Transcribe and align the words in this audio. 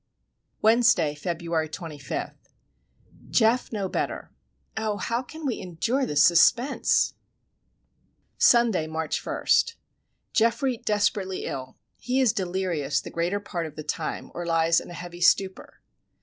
Wednesday, 0.63 1.13
February 1.13 1.69
25. 1.69 2.33
Geof 3.29 3.71
no 3.71 3.87
better. 3.87 4.31
Oh, 4.75 4.97
how 4.97 5.21
can 5.21 5.45
we 5.45 5.59
endure 5.59 6.07
this 6.07 6.23
suspense! 6.23 7.13
Sunday, 8.39 8.87
March 8.87 9.23
1. 9.23 9.45
Geoffrey 10.33 10.77
desperately 10.77 11.45
ill. 11.45 11.77
He 11.99 12.19
is 12.19 12.33
delirious 12.33 12.99
the 12.99 13.11
greater 13.11 13.39
part 13.39 13.67
of 13.67 13.75
the 13.75 13.83
time, 13.83 14.31
or 14.33 14.43
lies 14.43 14.79
in 14.79 14.89
a 14.89 14.95
heavy 14.95 15.21
stupour. 15.21 15.81